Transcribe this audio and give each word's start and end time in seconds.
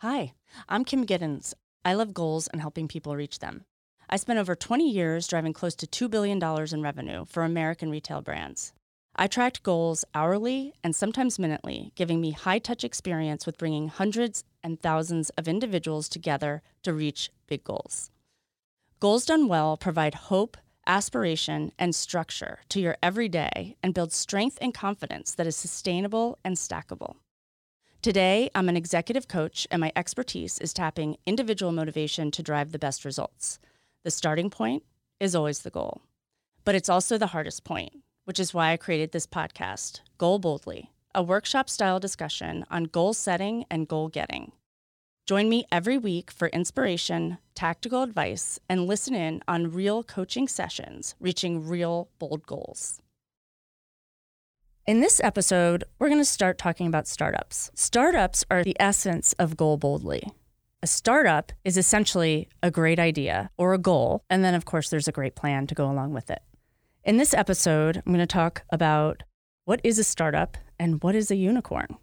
Hi, 0.00 0.34
I'm 0.68 0.84
Kim 0.84 1.06
Giddens. 1.06 1.54
I 1.82 1.94
love 1.94 2.12
goals 2.12 2.48
and 2.48 2.60
helping 2.60 2.86
people 2.86 3.16
reach 3.16 3.38
them. 3.38 3.64
I 4.10 4.18
spent 4.18 4.38
over 4.38 4.54
20 4.54 4.90
years 4.90 5.26
driving 5.26 5.54
close 5.54 5.74
to 5.76 5.86
$2 5.86 6.10
billion 6.10 6.38
in 6.70 6.82
revenue 6.82 7.24
for 7.24 7.44
American 7.44 7.90
retail 7.90 8.20
brands. 8.20 8.74
I 9.16 9.26
tracked 9.26 9.62
goals 9.62 10.04
hourly 10.14 10.74
and 10.84 10.94
sometimes 10.94 11.38
minutely, 11.38 11.92
giving 11.94 12.20
me 12.20 12.32
high 12.32 12.58
touch 12.58 12.84
experience 12.84 13.46
with 13.46 13.56
bringing 13.56 13.88
hundreds 13.88 14.44
and 14.62 14.78
thousands 14.78 15.30
of 15.30 15.48
individuals 15.48 16.10
together 16.10 16.60
to 16.82 16.92
reach 16.92 17.30
big 17.46 17.64
goals. 17.64 18.10
Goals 19.00 19.24
done 19.24 19.48
well 19.48 19.78
provide 19.78 20.26
hope, 20.28 20.58
aspiration, 20.86 21.72
and 21.78 21.94
structure 21.94 22.58
to 22.68 22.80
your 22.80 22.98
everyday 23.02 23.78
and 23.82 23.94
build 23.94 24.12
strength 24.12 24.58
and 24.60 24.74
confidence 24.74 25.34
that 25.34 25.46
is 25.46 25.56
sustainable 25.56 26.38
and 26.44 26.56
stackable. 26.56 27.16
Today, 28.06 28.50
I'm 28.54 28.68
an 28.68 28.76
executive 28.76 29.26
coach, 29.26 29.66
and 29.68 29.80
my 29.80 29.90
expertise 29.96 30.60
is 30.60 30.72
tapping 30.72 31.16
individual 31.26 31.72
motivation 31.72 32.30
to 32.30 32.40
drive 32.40 32.70
the 32.70 32.78
best 32.78 33.04
results. 33.04 33.58
The 34.04 34.12
starting 34.12 34.48
point 34.48 34.84
is 35.18 35.34
always 35.34 35.62
the 35.62 35.70
goal, 35.70 36.02
but 36.64 36.76
it's 36.76 36.88
also 36.88 37.18
the 37.18 37.26
hardest 37.26 37.64
point, 37.64 37.90
which 38.24 38.38
is 38.38 38.54
why 38.54 38.70
I 38.70 38.76
created 38.76 39.10
this 39.10 39.26
podcast, 39.26 40.02
Goal 40.18 40.38
Boldly, 40.38 40.92
a 41.16 41.22
workshop 41.24 41.68
style 41.68 41.98
discussion 41.98 42.64
on 42.70 42.84
goal 42.84 43.12
setting 43.12 43.64
and 43.68 43.88
goal 43.88 44.06
getting. 44.06 44.52
Join 45.26 45.48
me 45.48 45.66
every 45.72 45.98
week 45.98 46.30
for 46.30 46.46
inspiration, 46.50 47.38
tactical 47.56 48.04
advice, 48.04 48.60
and 48.68 48.86
listen 48.86 49.16
in 49.16 49.42
on 49.48 49.72
real 49.72 50.04
coaching 50.04 50.46
sessions 50.46 51.16
reaching 51.18 51.66
real 51.66 52.08
bold 52.20 52.46
goals. 52.46 53.02
In 54.86 55.00
this 55.00 55.20
episode, 55.24 55.82
we're 55.98 56.06
going 56.06 56.20
to 56.20 56.24
start 56.24 56.58
talking 56.58 56.86
about 56.86 57.08
startups. 57.08 57.72
Startups 57.74 58.44
are 58.52 58.62
the 58.62 58.76
essence 58.78 59.32
of 59.32 59.56
Goal 59.56 59.78
Boldly. 59.78 60.30
A 60.80 60.86
startup 60.86 61.50
is 61.64 61.76
essentially 61.76 62.48
a 62.62 62.70
great 62.70 63.00
idea 63.00 63.50
or 63.58 63.74
a 63.74 63.78
goal, 63.78 64.22
and 64.30 64.44
then, 64.44 64.54
of 64.54 64.64
course, 64.64 64.88
there's 64.88 65.08
a 65.08 65.12
great 65.12 65.34
plan 65.34 65.66
to 65.66 65.74
go 65.74 65.90
along 65.90 66.12
with 66.12 66.30
it. 66.30 66.40
In 67.02 67.16
this 67.16 67.34
episode, 67.34 67.96
I'm 67.96 68.12
going 68.12 68.20
to 68.20 68.26
talk 68.28 68.62
about 68.70 69.24
what 69.64 69.80
is 69.82 69.98
a 69.98 70.04
startup 70.04 70.56
and 70.78 71.02
what 71.02 71.16
is 71.16 71.32
a 71.32 71.36
unicorn. 71.36 71.96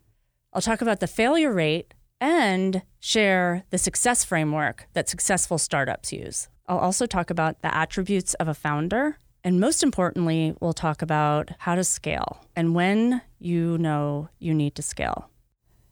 I'll 0.52 0.62
talk 0.62 0.82
about 0.82 1.00
the 1.00 1.08
failure 1.08 1.54
rate 1.54 1.94
and 2.20 2.82
share 3.00 3.64
the 3.70 3.78
success 3.78 4.26
framework 4.26 4.90
that 4.92 5.08
successful 5.08 5.58
startups 5.58 6.12
use. 6.12 6.50
I'll 6.68 6.80
also 6.80 7.06
talk 7.06 7.30
about 7.30 7.62
the 7.62 7.74
attributes 7.74 8.34
of 8.34 8.50
a 8.50 8.54
founder 8.54 9.20
and 9.44 9.60
most 9.60 9.84
importantly, 9.84 10.56
we'll 10.60 10.74
talk 10.74 11.02
about 11.02 11.52
how 11.60 11.76
to 11.76 11.84
scale 11.84 12.46
and 12.56 12.74
when 12.74 13.22
you 13.40 13.78
know 13.78 14.30
you 14.40 14.54
need 14.54 14.76
to 14.76 14.82
scale. 14.82 15.30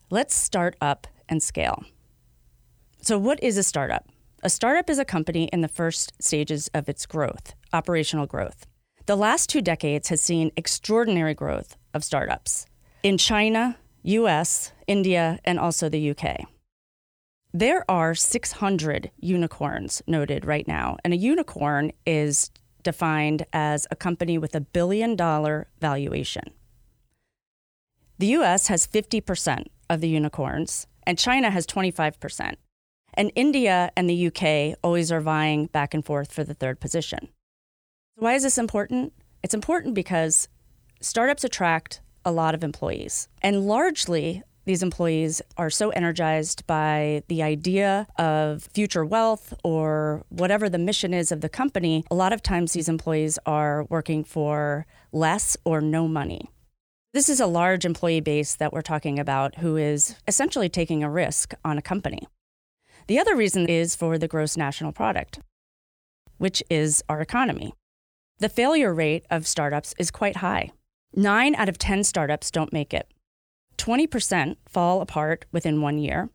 Let's 0.09 0.35
start 0.35 0.75
up 0.79 1.07
and 1.27 1.43
scale. 1.43 1.83
So, 3.01 3.17
what 3.17 3.41
is 3.43 3.57
a 3.57 3.63
startup? 3.63 4.07
A 4.43 4.49
startup 4.49 4.89
is 4.89 4.99
a 4.99 5.05
company 5.05 5.45
in 5.53 5.61
the 5.61 5.67
first 5.67 6.13
stages 6.19 6.69
of 6.73 6.89
its 6.89 7.05
growth, 7.05 7.53
operational 7.73 8.25
growth. 8.25 8.65
The 9.05 9.15
last 9.15 9.49
two 9.49 9.61
decades 9.61 10.09
has 10.09 10.21
seen 10.21 10.51
extraordinary 10.55 11.33
growth 11.33 11.75
of 11.93 12.03
startups 12.03 12.65
in 13.03 13.17
China, 13.17 13.77
US, 14.03 14.71
India, 14.87 15.39
and 15.43 15.59
also 15.59 15.89
the 15.89 16.11
UK. 16.11 16.45
There 17.53 17.83
are 17.89 18.15
600 18.15 19.11
unicorns 19.17 20.01
noted 20.07 20.45
right 20.45 20.67
now, 20.67 20.97
and 21.03 21.13
a 21.13 21.17
unicorn 21.17 21.91
is 22.05 22.49
defined 22.83 23.45
as 23.53 23.87
a 23.91 23.95
company 23.95 24.37
with 24.37 24.55
a 24.55 24.61
billion 24.61 25.15
dollar 25.15 25.67
valuation. 25.79 26.51
The 28.19 28.27
US 28.37 28.67
has 28.67 28.85
50% 28.85 29.65
of 29.89 30.01
the 30.01 30.09
unicorns, 30.09 30.87
and 31.03 31.17
China 31.17 31.49
has 31.49 31.65
25%. 31.65 32.55
And 33.13 33.31
India 33.35 33.91
and 33.97 34.09
the 34.09 34.27
UK 34.27 34.77
always 34.83 35.11
are 35.11 35.21
vying 35.21 35.65
back 35.67 35.93
and 35.93 36.05
forth 36.05 36.31
for 36.31 36.43
the 36.43 36.53
third 36.53 36.79
position. 36.79 37.29
Why 38.15 38.35
is 38.35 38.43
this 38.43 38.57
important? 38.57 39.13
It's 39.43 39.53
important 39.53 39.95
because 39.95 40.47
startups 41.01 41.43
attract 41.43 42.01
a 42.23 42.31
lot 42.31 42.53
of 42.53 42.63
employees. 42.63 43.27
And 43.41 43.67
largely, 43.67 44.43
these 44.65 44.83
employees 44.83 45.41
are 45.57 45.69
so 45.69 45.89
energized 45.89 46.65
by 46.67 47.23
the 47.27 47.41
idea 47.41 48.07
of 48.17 48.63
future 48.73 49.05
wealth 49.05 49.53
or 49.63 50.23
whatever 50.29 50.69
the 50.69 50.77
mission 50.77 51.13
is 51.13 51.31
of 51.31 51.41
the 51.41 51.49
company. 51.49 52.03
A 52.11 52.15
lot 52.15 52.33
of 52.33 52.43
times, 52.43 52.73
these 52.73 52.89
employees 52.89 53.39
are 53.45 53.85
working 53.89 54.23
for 54.23 54.85
less 55.11 55.57
or 55.65 55.81
no 55.81 56.07
money. 56.07 56.49
This 57.13 57.27
is 57.27 57.39
a 57.39 57.47
large 57.47 57.85
employee 57.85 58.21
base 58.21 58.55
that 58.55 58.71
we're 58.71 58.81
talking 58.81 59.19
about 59.19 59.55
who 59.55 59.75
is 59.75 60.15
essentially 60.27 60.69
taking 60.69 61.03
a 61.03 61.09
risk 61.09 61.53
on 61.65 61.77
a 61.77 61.81
company. 61.81 62.27
The 63.07 63.19
other 63.19 63.35
reason 63.35 63.67
is 63.67 63.95
for 63.95 64.17
the 64.17 64.27
gross 64.27 64.55
national 64.55 64.93
product, 64.93 65.39
which 66.37 66.63
is 66.69 67.03
our 67.09 67.19
economy. 67.19 67.73
The 68.39 68.47
failure 68.47 68.93
rate 68.93 69.25
of 69.29 69.45
startups 69.45 69.93
is 69.97 70.09
quite 70.11 70.37
high. 70.37 70.71
Nine 71.13 71.55
out 71.55 71.67
of 71.67 71.77
10 71.77 72.03
startups 72.03 72.49
don't 72.49 72.71
make 72.71 72.93
it. 72.93 73.11
20% 73.81 74.57
fall 74.69 75.01
apart 75.01 75.45
within 75.51 75.81
one 75.81 75.97
year, 75.97 76.29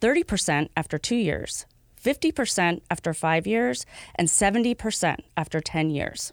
30% 0.00 0.70
after 0.74 0.96
two 0.96 1.16
years, 1.16 1.66
50% 2.02 2.80
after 2.90 3.12
five 3.12 3.46
years, 3.46 3.84
and 4.14 4.28
70% 4.28 5.16
after 5.36 5.60
10 5.60 5.90
years. 5.90 6.32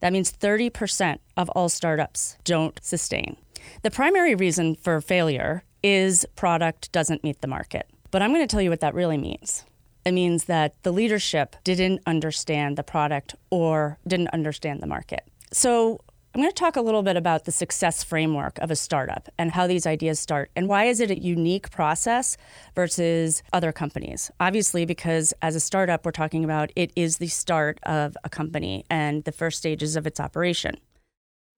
That 0.00 0.14
means 0.14 0.32
30% 0.32 1.18
of 1.36 1.50
all 1.50 1.68
startups 1.68 2.38
don't 2.44 2.78
sustain. 2.82 3.36
The 3.82 3.90
primary 3.90 4.34
reason 4.34 4.76
for 4.76 5.00
failure 5.02 5.64
is 5.82 6.24
product 6.36 6.90
doesn't 6.92 7.22
meet 7.22 7.42
the 7.42 7.48
market. 7.48 7.86
But 8.10 8.22
I'm 8.22 8.32
going 8.32 8.46
to 8.46 8.50
tell 8.50 8.62
you 8.62 8.70
what 8.70 8.80
that 8.80 8.94
really 8.94 9.18
means. 9.18 9.64
It 10.06 10.12
means 10.12 10.44
that 10.44 10.82
the 10.84 10.92
leadership 10.92 11.56
didn't 11.64 12.00
understand 12.06 12.78
the 12.78 12.82
product 12.82 13.34
or 13.50 13.98
didn't 14.06 14.28
understand 14.28 14.80
the 14.80 14.86
market. 14.86 15.22
So, 15.52 16.00
I'm 16.34 16.40
going 16.40 16.50
to 16.50 16.54
talk 16.54 16.74
a 16.74 16.80
little 16.80 17.04
bit 17.04 17.16
about 17.16 17.44
the 17.44 17.52
success 17.52 18.02
framework 18.02 18.58
of 18.58 18.68
a 18.68 18.74
startup 18.74 19.28
and 19.38 19.52
how 19.52 19.68
these 19.68 19.86
ideas 19.86 20.18
start 20.18 20.50
and 20.56 20.66
why 20.66 20.86
is 20.86 20.98
it 20.98 21.08
a 21.12 21.16
unique 21.16 21.70
process 21.70 22.36
versus 22.74 23.44
other 23.52 23.70
companies. 23.70 24.32
Obviously 24.40 24.84
because 24.84 25.32
as 25.42 25.54
a 25.54 25.60
startup 25.60 26.04
we're 26.04 26.10
talking 26.10 26.42
about 26.42 26.72
it 26.74 26.90
is 26.96 27.18
the 27.18 27.28
start 27.28 27.78
of 27.84 28.16
a 28.24 28.28
company 28.28 28.84
and 28.90 29.22
the 29.22 29.30
first 29.30 29.58
stages 29.58 29.94
of 29.94 30.08
its 30.08 30.18
operation. 30.18 30.76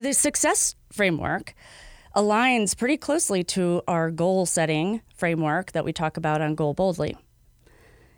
The 0.02 0.12
success 0.12 0.74
framework 0.92 1.54
aligns 2.14 2.76
pretty 2.76 2.98
closely 2.98 3.42
to 3.44 3.80
our 3.88 4.10
goal 4.10 4.44
setting 4.44 5.00
framework 5.14 5.72
that 5.72 5.86
we 5.86 5.94
talk 5.94 6.18
about 6.18 6.42
on 6.42 6.54
Goal 6.54 6.74
Boldly. 6.74 7.16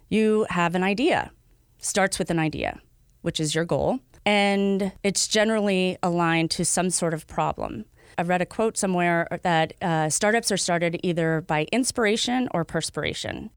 You 0.08 0.44
have 0.50 0.74
an 0.74 0.82
idea. 0.82 1.30
Starts 1.78 2.18
with 2.18 2.32
an 2.32 2.40
idea, 2.40 2.80
which 3.22 3.38
is 3.38 3.54
your 3.54 3.64
goal 3.64 4.00
and 4.24 4.92
it's 5.02 5.28
generally 5.28 5.98
aligned 6.02 6.50
to 6.52 6.64
some 6.64 6.90
sort 6.90 7.14
of 7.14 7.26
problem. 7.26 7.84
I 8.16 8.22
read 8.22 8.42
a 8.42 8.46
quote 8.46 8.76
somewhere 8.76 9.28
that 9.42 9.74
uh, 9.80 10.08
startups 10.08 10.50
are 10.50 10.56
started 10.56 10.98
either 11.02 11.40
by 11.40 11.66
inspiration 11.70 12.48
or 12.52 12.64
perspiration. 12.64 13.50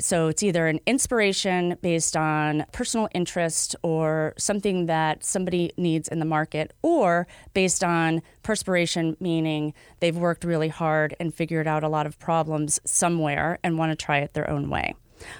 So 0.00 0.28
it's 0.28 0.44
either 0.44 0.68
an 0.68 0.78
inspiration 0.86 1.76
based 1.82 2.16
on 2.16 2.64
personal 2.70 3.08
interest 3.12 3.74
or 3.82 4.32
something 4.38 4.86
that 4.86 5.24
somebody 5.24 5.72
needs 5.76 6.06
in 6.08 6.20
the 6.20 6.24
market, 6.24 6.72
or 6.82 7.26
based 7.52 7.82
on 7.82 8.22
perspiration, 8.44 9.16
meaning 9.18 9.74
they've 9.98 10.16
worked 10.16 10.44
really 10.44 10.68
hard 10.68 11.16
and 11.18 11.34
figured 11.34 11.66
out 11.66 11.82
a 11.82 11.88
lot 11.88 12.06
of 12.06 12.18
problems 12.18 12.78
somewhere 12.86 13.58
and 13.64 13.76
want 13.76 13.90
to 13.90 13.96
try 13.96 14.18
it 14.18 14.34
their 14.34 14.48
own 14.48 14.70
way. 14.70 14.94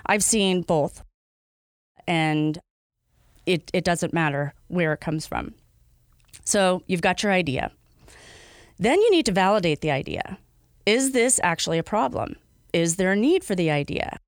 I've 0.07 0.25
seen 0.25 0.63
both. 0.63 1.05
And 2.09 2.59
it, 3.49 3.71
it 3.73 3.83
doesn't 3.83 4.13
matter 4.13 4.53
where 4.69 4.93
it 4.93 5.01
comes 5.01 5.27
from. 5.27 5.55
So 6.45 6.83
you've 6.87 7.01
got 7.01 7.23
your 7.23 7.33
idea. 7.33 7.73
Then 8.79 9.01
you 9.01 9.11
need 9.11 9.27
to 9.27 9.33
validate 9.33 9.81
the 9.81 9.91
idea. 9.91 10.39
Is 10.87 11.13
this 11.13 11.41
actually 11.43 11.79
a 11.79 11.83
problem? 11.83 12.37
Is 12.73 12.97
there 12.97 13.13
a 13.13 13.17
need 13.17 13.43
for 13.43 13.55
the 13.55 13.71
idea? 13.71 14.19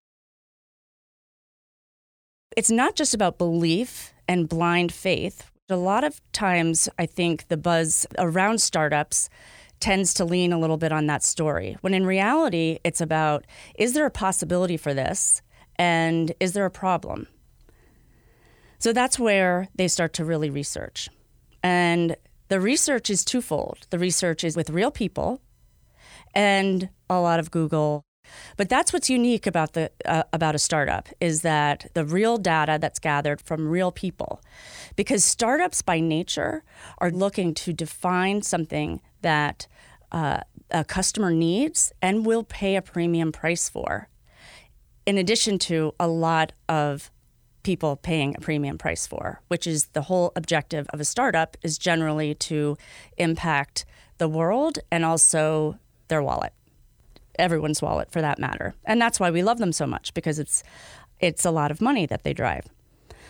It's 2.57 2.71
not 2.71 2.97
just 2.97 3.15
about 3.15 3.39
belief 3.39 4.13
and 4.27 4.49
blind 4.49 4.93
faith. 4.93 5.51
A 5.69 5.77
lot 5.77 6.03
of 6.03 6.21
times, 6.33 6.89
I 6.99 7.07
think 7.07 7.47
the 7.49 7.57
buzz 7.57 8.07
around 8.19 8.61
startups 8.61 9.29
tends 9.79 10.13
to 10.15 10.25
lean 10.25 10.53
a 10.53 10.59
little 10.59 10.77
bit 10.77 10.93
on 10.93 11.07
that 11.07 11.23
story, 11.23 11.77
when 11.81 11.95
in 11.95 12.05
reality, 12.05 12.79
it's 12.85 13.01
about 13.01 13.47
is 13.77 13.93
there 13.93 14.07
a 14.07 14.11
possibility 14.11 14.77
for 14.77 14.93
this? 14.93 15.43
And 15.77 16.33
is 16.41 16.53
there 16.53 16.67
a 16.67 16.71
problem? 16.71 17.29
So 18.81 18.95
that's 18.95 19.19
where 19.19 19.69
they 19.75 19.89
start 19.89 20.15
to 20.15 20.25
really 20.25 20.51
research. 20.51 21.11
And 21.63 22.17
the 22.49 22.61
research 22.61 23.11
is 23.11 23.25
twofold. 23.25 23.87
The 23.91 23.99
research 23.99 24.43
is 24.43 24.57
with 24.57 24.71
real 24.71 24.91
people 24.91 25.41
and 26.35 26.89
a 27.09 27.21
lot 27.21 27.39
of 27.39 27.51
Google. 27.51 28.03
But 28.57 28.69
that's 28.69 28.93
what's 28.93 29.11
unique 29.11 29.47
about 29.47 29.75
the 29.75 29.91
uh, 30.07 30.23
about 30.33 30.55
a 30.55 30.59
startup 30.59 31.09
is 31.21 31.43
that 31.43 31.91
the 31.95 32.05
real 32.05 32.39
data 32.39 32.79
that's 32.81 32.99
gathered 32.99 33.41
from 33.41 33.69
real 33.69 33.93
people. 33.93 34.41
Because 34.97 35.25
startups 35.25 35.83
by 35.83 36.01
nature 36.01 36.63
are 36.99 37.11
looking 37.11 37.55
to 37.55 37.73
define 37.73 38.43
something 38.43 39.01
that 39.23 39.67
uh, 40.13 40.41
a 40.71 40.85
customer 40.85 41.33
needs 41.33 41.93
and 42.01 42.25
will 42.25 42.45
pay 42.45 42.77
a 42.77 42.83
premium 42.83 43.33
price 43.33 43.69
for, 43.69 44.09
in 45.05 45.19
addition 45.19 45.59
to 45.59 45.93
a 45.99 46.07
lot 46.07 46.53
of 46.69 47.11
people 47.63 47.97
paying 47.97 48.35
a 48.37 48.41
premium 48.41 48.79
price 48.79 49.07
for, 49.07 49.41
which 49.49 49.67
is 49.67 49.87
the 49.87 50.03
whole 50.03 50.33
objective 50.37 50.87
of 50.91 51.01
a 51.01 51.05
startup 51.05 51.57
is 51.63 51.79
generally 51.79 52.35
to 52.35 52.77
impact 53.17 53.85
the 54.19 54.29
world 54.29 54.79
and 54.91 55.05
also 55.05 55.79
their 56.09 56.23
wallet, 56.23 56.53
everyone's 57.39 57.83
wallet 57.83 58.11
for 58.11 58.21
that 58.21 58.39
matter. 58.39 58.75
And 58.85 59.01
that's 59.01 59.21
why 59.21 59.31
we 59.31 59.43
love 59.43 59.59
them 59.59 59.73
so 59.73 59.87
much 59.87 60.15
because 60.15 60.39
it's 60.39 60.63
it's 61.21 61.45
a 61.45 61.51
lot 61.51 61.71
of 61.71 61.81
money 61.81 62.07
that 62.07 62.25
they 62.25 62.33
drive. 62.33 62.67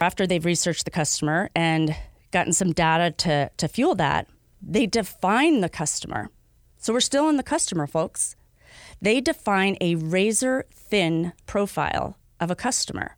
After 0.01 0.27
they've 0.27 0.45
researched 0.45 0.85
the 0.85 0.91
customer 0.91 1.51
and 1.55 1.97
gotten 2.31 2.53
some 2.53 2.73
data 2.73 3.11
to, 3.11 3.51
to 3.57 3.69
fuel 3.69 3.95
that, 3.97 4.29
they 4.63 4.87
define 4.87 5.61
the 5.61 5.69
customer. 5.69 6.31
So 6.79 6.93
we're 6.93 7.01
still 7.01 7.29
in 7.29 7.37
the 7.37 7.43
customer, 7.43 7.87
folks. 7.87 8.37
They 9.03 9.21
define 9.21 9.77
a 9.81 9.97
razor 9.97 10.67
thin 10.73 11.33
profile 11.47 12.17
of 12.39 12.51
a 12.51 12.57
customer. 12.57 13.17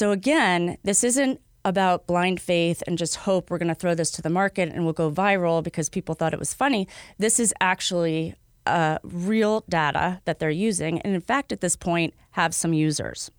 So 0.00 0.12
again, 0.12 0.78
this 0.82 1.04
isn't 1.04 1.42
about 1.62 2.06
blind 2.06 2.40
faith 2.40 2.82
and 2.86 2.96
just 2.96 3.16
hope 3.16 3.50
we're 3.50 3.58
going 3.58 3.68
to 3.68 3.74
throw 3.74 3.94
this 3.94 4.10
to 4.12 4.22
the 4.22 4.30
market 4.30 4.70
and 4.72 4.84
we'll 4.84 4.94
go 4.94 5.10
viral 5.10 5.62
because 5.62 5.90
people 5.90 6.14
thought 6.14 6.32
it 6.32 6.38
was 6.38 6.54
funny. 6.54 6.88
This 7.18 7.38
is 7.38 7.52
actually 7.60 8.34
uh, 8.64 8.96
real 9.02 9.62
data 9.68 10.22
that 10.24 10.38
they're 10.38 10.48
using, 10.48 11.02
and 11.02 11.14
in 11.14 11.20
fact, 11.20 11.52
at 11.52 11.60
this 11.60 11.76
point, 11.76 12.14
have 12.30 12.54
some 12.54 12.72
users. 12.72 13.30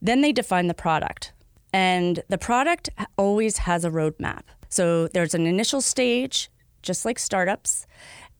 Then 0.00 0.20
they 0.20 0.30
define 0.30 0.68
the 0.68 0.72
product, 0.72 1.32
and 1.72 2.22
the 2.28 2.38
product 2.38 2.90
always 3.18 3.58
has 3.58 3.84
a 3.84 3.90
roadmap. 3.90 4.42
So 4.68 5.08
there's 5.08 5.34
an 5.34 5.46
initial 5.46 5.80
stage, 5.80 6.48
just 6.80 7.04
like 7.04 7.18
startups, 7.18 7.88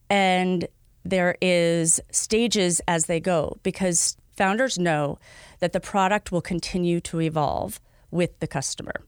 and 0.08 0.68
there 1.04 1.36
is 1.42 2.00
stages 2.12 2.80
as 2.86 3.06
they 3.06 3.18
go 3.18 3.58
because 3.64 4.16
founders 4.36 4.78
know 4.78 5.18
that 5.64 5.72
the 5.72 5.80
product 5.80 6.30
will 6.30 6.42
continue 6.42 7.00
to 7.00 7.22
evolve 7.22 7.80
with 8.10 8.38
the 8.40 8.46
customer. 8.46 9.00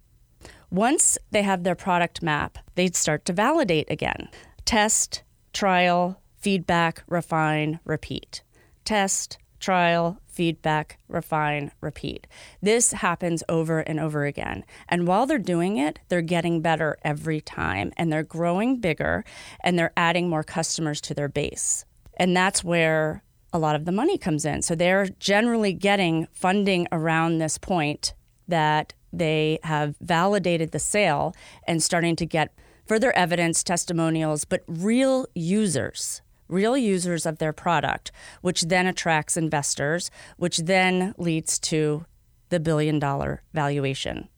Once 0.70 1.18
they 1.30 1.42
have 1.42 1.64
their 1.64 1.74
product 1.74 2.22
map, 2.22 2.56
they'd 2.76 2.96
start 2.96 3.26
to 3.26 3.32
validate 3.34 3.90
again. 3.90 4.30
Test, 4.64 5.22
trial, 5.52 6.18
feedback, 6.38 7.04
refine, 7.08 7.78
repeat. 7.84 8.42
Test, 8.86 9.36
trial, 9.60 10.18
feedback, 10.28 10.98
refine, 11.08 11.72
repeat. 11.82 12.26
This 12.62 12.92
happens 12.92 13.42
over 13.50 13.80
and 13.80 14.00
over 14.00 14.24
again. 14.24 14.64
And 14.88 15.06
while 15.06 15.26
they're 15.26 15.36
doing 15.36 15.76
it, 15.76 15.98
they're 16.08 16.22
getting 16.22 16.62
better 16.62 16.96
every 17.02 17.42
time 17.42 17.92
and 17.98 18.10
they're 18.10 18.22
growing 18.22 18.80
bigger 18.80 19.26
and 19.60 19.78
they're 19.78 19.92
adding 19.94 20.30
more 20.30 20.42
customers 20.42 21.02
to 21.02 21.12
their 21.12 21.28
base. 21.28 21.84
And 22.16 22.34
that's 22.34 22.64
where 22.64 23.22
a 23.52 23.58
lot 23.58 23.76
of 23.76 23.84
the 23.84 23.92
money 23.92 24.18
comes 24.18 24.44
in. 24.44 24.62
So 24.62 24.74
they're 24.74 25.06
generally 25.18 25.72
getting 25.72 26.26
funding 26.32 26.86
around 26.92 27.38
this 27.38 27.58
point 27.58 28.14
that 28.48 28.92
they 29.12 29.58
have 29.62 29.96
validated 30.00 30.72
the 30.72 30.78
sale 30.78 31.34
and 31.66 31.82
starting 31.82 32.16
to 32.16 32.26
get 32.26 32.52
further 32.86 33.12
evidence, 33.12 33.64
testimonials, 33.64 34.44
but 34.44 34.62
real 34.66 35.26
users 35.34 36.22
real 36.48 36.76
users 36.76 37.26
of 37.26 37.38
their 37.38 37.52
product, 37.52 38.12
which 38.40 38.62
then 38.62 38.86
attracts 38.86 39.36
investors, 39.36 40.10
which 40.36 40.58
then 40.58 41.14
leads 41.18 41.58
to 41.58 42.04
the 42.48 42.60
billion 42.60 42.98
dollar 42.98 43.42
valuation 43.52 44.28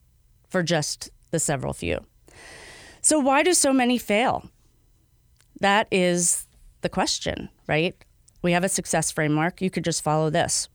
for 0.47 0.63
just 0.63 1.09
the 1.31 1.39
several 1.39 1.73
few. 1.73 2.05
So, 3.01 3.19
why 3.19 3.43
do 3.43 3.53
so 3.53 3.71
many 3.71 3.97
fail? 3.97 4.49
That 5.61 5.87
is 5.91 6.47
the 6.81 6.89
question, 6.89 7.49
right? 7.67 7.95
We 8.41 8.51
have 8.53 8.63
a 8.63 8.69
success 8.69 9.11
framework. 9.11 9.61
You 9.61 9.69
could 9.69 9.83
just 9.83 10.03
follow 10.03 10.29
this. 10.29 10.69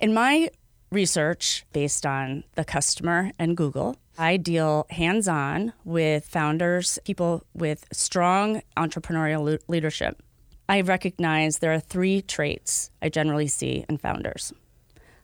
In 0.00 0.14
my 0.14 0.50
research 0.90 1.64
based 1.72 2.06
on 2.06 2.44
the 2.54 2.64
customer 2.64 3.32
and 3.38 3.56
Google, 3.56 3.96
I 4.18 4.36
deal 4.36 4.86
hands 4.90 5.28
on 5.28 5.72
with 5.84 6.26
founders, 6.26 6.98
people 7.04 7.44
with 7.54 7.86
strong 7.92 8.62
entrepreneurial 8.76 9.58
leadership. 9.68 10.22
I 10.68 10.80
recognize 10.80 11.58
there 11.58 11.72
are 11.72 11.80
three 11.80 12.22
traits 12.22 12.90
I 13.02 13.08
generally 13.08 13.46
see 13.46 13.84
in 13.88 13.98
founders 13.98 14.52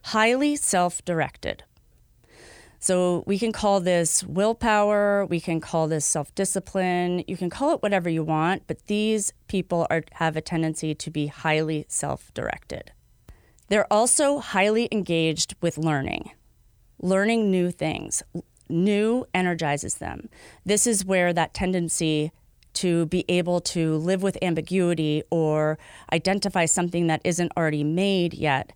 highly 0.06 0.56
self 0.56 1.04
directed. 1.04 1.64
So 2.82 3.22
we 3.28 3.38
can 3.38 3.52
call 3.52 3.78
this 3.78 4.24
willpower, 4.24 5.24
we 5.26 5.38
can 5.38 5.60
call 5.60 5.86
this 5.86 6.04
self 6.04 6.34
discipline, 6.34 7.22
you 7.28 7.36
can 7.36 7.48
call 7.48 7.72
it 7.72 7.80
whatever 7.80 8.10
you 8.10 8.24
want, 8.24 8.64
but 8.66 8.88
these 8.88 9.32
people 9.46 9.86
are, 9.88 10.02
have 10.14 10.36
a 10.36 10.40
tendency 10.40 10.92
to 10.92 11.08
be 11.08 11.28
highly 11.28 11.86
self 11.86 12.34
directed. 12.34 12.90
They're 13.68 13.90
also 13.92 14.40
highly 14.40 14.88
engaged 14.90 15.54
with 15.60 15.78
learning, 15.78 16.32
learning 16.98 17.52
new 17.52 17.70
things. 17.70 18.24
New 18.68 19.26
energizes 19.32 19.96
them. 19.96 20.28
This 20.66 20.84
is 20.84 21.04
where 21.04 21.32
that 21.32 21.54
tendency 21.54 22.32
to 22.74 23.06
be 23.06 23.24
able 23.28 23.60
to 23.60 23.96
live 23.96 24.22
with 24.22 24.38
ambiguity 24.42 25.22
or 25.30 25.78
identify 26.12 26.64
something 26.64 27.06
that 27.06 27.20
isn't 27.24 27.52
already 27.56 27.84
made 27.84 28.34
yet, 28.34 28.72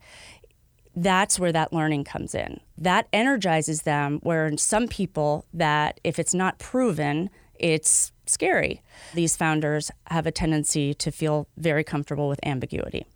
that's 0.97 1.39
where 1.39 1.53
that 1.53 1.73
learning 1.73 2.05
comes 2.05 2.35
in. 2.35 2.61
That 2.79 3.07
energizes 3.13 3.83
them, 3.83 4.19
where 4.23 4.47
in 4.47 4.57
some 4.57 4.89
people, 4.89 5.45
that 5.53 6.01
if 6.03 6.19
it's 6.19 6.35
not 6.35 6.59
proven, 6.59 7.31
it's 7.55 8.13
scary. 8.25 8.83
These 9.15 9.37
founders 9.37 9.91
have 10.07 10.27
a 10.27 10.33
tendency 10.33 10.95
to 10.95 11.11
feel 11.11 11.49
very 11.57 11.85
comfortable 11.85 12.29
with 12.29 12.41
ambiguity. 12.45 13.07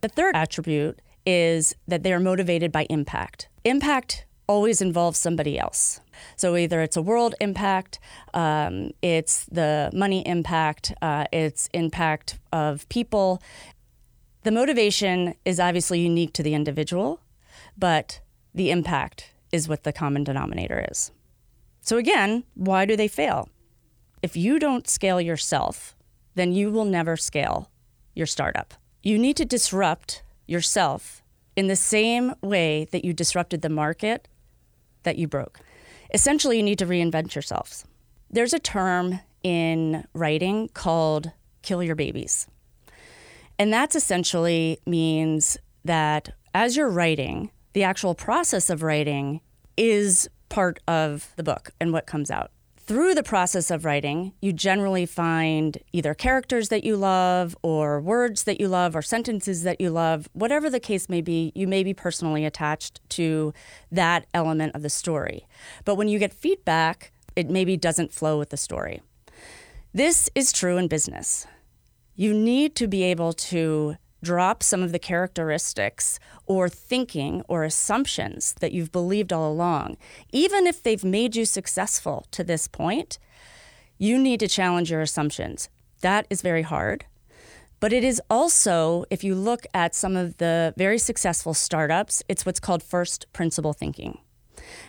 The 0.00 0.08
third 0.08 0.34
attribute 0.34 1.00
is 1.26 1.74
that 1.86 2.02
they 2.02 2.12
are 2.12 2.20
motivated 2.20 2.72
by 2.72 2.86
impact. 2.88 3.48
Impact 3.64 4.24
always 4.46 4.80
involves 4.80 5.18
somebody 5.18 5.58
else. 5.58 6.00
So 6.36 6.56
either 6.56 6.80
it's 6.80 6.96
a 6.96 7.02
world 7.02 7.34
impact, 7.40 8.00
um, 8.32 8.92
it's 9.02 9.44
the 9.44 9.90
money 9.92 10.26
impact, 10.26 10.94
uh, 11.02 11.26
it's 11.32 11.68
impact 11.74 12.38
of 12.52 12.88
people. 12.88 13.42
The 14.48 14.52
motivation 14.52 15.34
is 15.44 15.60
obviously 15.60 16.00
unique 16.00 16.32
to 16.32 16.42
the 16.42 16.54
individual, 16.54 17.20
but 17.76 18.22
the 18.54 18.70
impact 18.70 19.34
is 19.52 19.68
what 19.68 19.82
the 19.82 19.92
common 19.92 20.24
denominator 20.24 20.86
is. 20.90 21.12
So 21.82 21.98
again, 21.98 22.44
why 22.54 22.86
do 22.86 22.96
they 22.96 23.08
fail? 23.08 23.50
If 24.22 24.38
you 24.38 24.58
don't 24.58 24.88
scale 24.88 25.20
yourself, 25.20 25.94
then 26.34 26.54
you 26.54 26.70
will 26.70 26.86
never 26.86 27.14
scale 27.14 27.70
your 28.14 28.24
startup. 28.24 28.72
You 29.02 29.18
need 29.18 29.36
to 29.36 29.44
disrupt 29.44 30.22
yourself 30.46 31.22
in 31.54 31.66
the 31.66 31.76
same 31.76 32.34
way 32.40 32.88
that 32.90 33.04
you 33.04 33.12
disrupted 33.12 33.60
the 33.60 33.68
market 33.68 34.28
that 35.02 35.18
you 35.18 35.28
broke. 35.28 35.60
Essentially, 36.14 36.56
you 36.56 36.62
need 36.62 36.78
to 36.78 36.86
reinvent 36.86 37.34
yourselves. 37.34 37.84
There's 38.30 38.54
a 38.54 38.58
term 38.58 39.20
in 39.42 40.06
writing 40.14 40.70
called 40.72 41.32
kill 41.60 41.82
your 41.82 41.96
babies. 41.96 42.46
And 43.58 43.72
that 43.72 43.94
essentially 43.94 44.80
means 44.86 45.58
that 45.84 46.30
as 46.54 46.76
you're 46.76 46.90
writing, 46.90 47.50
the 47.72 47.82
actual 47.82 48.14
process 48.14 48.70
of 48.70 48.82
writing 48.82 49.40
is 49.76 50.28
part 50.48 50.80
of 50.88 51.32
the 51.36 51.42
book 51.42 51.70
and 51.80 51.92
what 51.92 52.06
comes 52.06 52.30
out 52.30 52.50
through 52.88 53.14
the 53.14 53.22
process 53.22 53.70
of 53.70 53.84
writing, 53.84 54.32
you 54.40 54.50
generally 54.50 55.04
find 55.04 55.76
either 55.92 56.14
characters 56.14 56.70
that 56.70 56.84
you 56.84 56.96
love, 56.96 57.54
or 57.62 58.00
words 58.00 58.44
that 58.44 58.58
you 58.58 58.66
love, 58.66 58.96
or 58.96 59.02
sentences 59.02 59.62
that 59.62 59.78
you 59.78 59.90
love. 59.90 60.26
Whatever 60.32 60.70
the 60.70 60.80
case 60.80 61.06
may 61.06 61.20
be, 61.20 61.52
you 61.54 61.68
may 61.68 61.84
be 61.84 61.92
personally 61.92 62.46
attached 62.46 63.06
to 63.10 63.52
that 63.92 64.24
element 64.32 64.74
of 64.74 64.80
the 64.80 64.88
story. 64.88 65.46
But 65.84 65.96
when 65.96 66.08
you 66.08 66.18
get 66.18 66.32
feedback, 66.32 67.12
it 67.36 67.50
maybe 67.50 67.76
doesn't 67.76 68.10
flow 68.10 68.38
with 68.38 68.48
the 68.48 68.56
story. 68.56 69.02
This 69.92 70.30
is 70.34 70.50
true 70.50 70.78
in 70.78 70.88
business. 70.88 71.46
You 72.18 72.34
need 72.34 72.74
to 72.74 72.88
be 72.88 73.04
able 73.04 73.32
to 73.32 73.96
drop 74.24 74.64
some 74.64 74.82
of 74.82 74.90
the 74.90 74.98
characteristics 74.98 76.18
or 76.46 76.68
thinking 76.68 77.44
or 77.46 77.62
assumptions 77.62 78.56
that 78.58 78.72
you've 78.72 78.90
believed 78.90 79.32
all 79.32 79.52
along. 79.52 79.96
Even 80.32 80.66
if 80.66 80.82
they've 80.82 81.04
made 81.04 81.36
you 81.36 81.44
successful 81.44 82.26
to 82.32 82.42
this 82.42 82.66
point, 82.66 83.20
you 83.98 84.18
need 84.18 84.40
to 84.40 84.48
challenge 84.48 84.90
your 84.90 85.00
assumptions. 85.00 85.68
That 86.00 86.26
is 86.28 86.42
very 86.42 86.62
hard. 86.62 87.04
But 87.78 87.92
it 87.92 88.02
is 88.02 88.20
also, 88.28 89.04
if 89.10 89.22
you 89.22 89.36
look 89.36 89.64
at 89.72 89.94
some 89.94 90.16
of 90.16 90.38
the 90.38 90.74
very 90.76 90.98
successful 90.98 91.54
startups, 91.54 92.24
it's 92.28 92.44
what's 92.44 92.58
called 92.58 92.82
first 92.82 93.32
principle 93.32 93.72
thinking. 93.72 94.18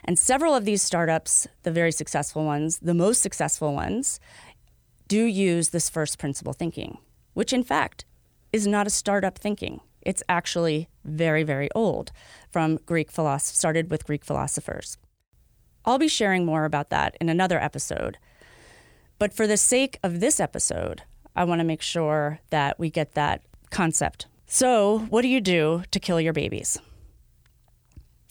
And 0.03 0.17
several 0.17 0.55
of 0.55 0.65
these 0.65 0.81
startups, 0.81 1.45
the 1.61 1.71
very 1.71 1.91
successful 1.91 2.43
ones, 2.43 2.79
the 2.79 2.95
most 2.95 3.21
successful 3.21 3.75
ones, 3.75 4.19
do 5.07 5.25
use 5.25 5.69
this 5.69 5.91
first 5.91 6.17
principle 6.17 6.53
thinking, 6.53 6.97
which 7.39 7.53
in 7.53 7.63
fact 7.63 8.03
is 8.51 8.67
not 8.67 8.85
a 8.85 8.89
startup 8.89 9.39
thinking. 9.39 9.79
It's 10.01 10.21
actually 10.27 10.89
very, 11.05 11.43
very 11.43 11.69
old 11.73 12.11
from 12.51 12.79
Greek 12.85 13.09
philosophy, 13.09 13.55
started 13.55 13.89
with 13.89 14.03
Greek 14.03 14.25
philosophers. 14.25 14.97
I'll 15.85 15.97
be 15.97 16.09
sharing 16.09 16.45
more 16.45 16.65
about 16.65 16.89
that 16.89 17.15
in 17.21 17.29
another 17.29 17.57
episode. 17.57 18.17
But 19.19 19.31
for 19.31 19.47
the 19.47 19.55
sake 19.55 19.99
of 20.03 20.19
this 20.19 20.41
episode, 20.41 21.03
I 21.33 21.45
want 21.45 21.59
to 21.61 21.63
make 21.63 21.81
sure 21.81 22.41
that 22.49 22.77
we 22.77 22.89
get 22.89 23.13
that 23.13 23.41
concept. 23.69 24.27
So, 24.45 25.07
what 25.09 25.21
do 25.21 25.29
you 25.29 25.39
do 25.39 25.83
to 25.91 25.99
kill 26.01 26.19
your 26.19 26.33
babies? 26.33 26.77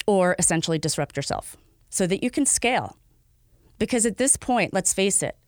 Or 0.07 0.37
essentially 0.39 0.79
disrupt 0.79 1.17
yourself 1.17 1.57
so 1.89 2.07
that 2.07 2.23
you 2.23 2.31
can 2.31 2.45
scale? 2.45 2.99
Because 3.79 4.05
at 4.05 4.19
this 4.19 4.37
point, 4.37 4.75
let's 4.75 4.93
face 4.93 5.23
it, 5.23 5.39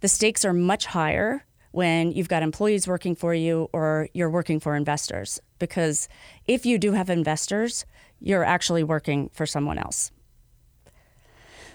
the 0.00 0.08
stakes 0.08 0.44
are 0.44 0.52
much 0.52 0.86
higher 0.86 1.44
when 1.74 2.12
you've 2.12 2.28
got 2.28 2.44
employees 2.44 2.86
working 2.86 3.16
for 3.16 3.34
you 3.34 3.68
or 3.72 4.08
you're 4.14 4.30
working 4.30 4.60
for 4.60 4.76
investors. 4.76 5.40
Because 5.58 6.08
if 6.46 6.64
you 6.64 6.78
do 6.78 6.92
have 6.92 7.10
investors, 7.10 7.84
you're 8.20 8.44
actually 8.44 8.84
working 8.84 9.28
for 9.34 9.44
someone 9.44 9.76
else. 9.76 10.12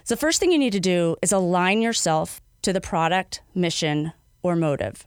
So, 0.06 0.16
the 0.16 0.20
first 0.20 0.40
thing 0.40 0.52
you 0.52 0.58
need 0.58 0.72
to 0.72 0.80
do 0.80 1.18
is 1.22 1.34
align 1.34 1.82
yourself 1.82 2.40
to 2.62 2.72
the 2.72 2.82
product, 2.82 3.42
mission, 3.54 4.14
or 4.42 4.56
motive. 4.56 5.06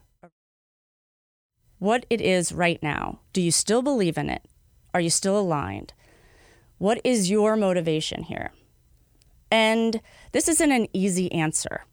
What 1.78 2.04
it 2.10 2.20
is 2.20 2.52
right 2.52 2.80
now. 2.82 3.20
Do 3.32 3.40
you 3.40 3.50
still 3.50 3.82
believe 3.82 4.18
in 4.18 4.28
it? 4.28 4.44
Are 4.92 5.00
you 5.00 5.10
still 5.10 5.38
aligned? 5.40 5.94
What 6.76 7.00
is 7.02 7.30
your 7.30 7.56
motivation 7.56 8.24
here? 8.24 8.52
And 9.50 10.00
this 10.32 10.48
isn't 10.48 10.70
an 10.70 10.86
easy 10.92 11.32
answer 11.32 11.84